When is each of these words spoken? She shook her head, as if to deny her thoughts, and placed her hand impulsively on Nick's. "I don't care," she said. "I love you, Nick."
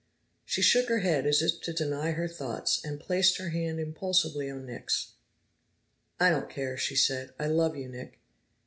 She 0.45 0.63
shook 0.63 0.89
her 0.89 1.01
head, 1.01 1.27
as 1.27 1.43
if 1.43 1.61
to 1.61 1.71
deny 1.73 2.13
her 2.13 2.27
thoughts, 2.27 2.83
and 2.83 2.99
placed 2.99 3.37
her 3.37 3.49
hand 3.49 3.79
impulsively 3.79 4.49
on 4.49 4.65
Nick's. 4.65 5.11
"I 6.19 6.31
don't 6.31 6.49
care," 6.49 6.75
she 6.75 6.95
said. 6.95 7.35
"I 7.37 7.45
love 7.45 7.77
you, 7.77 7.87
Nick." 7.87 8.19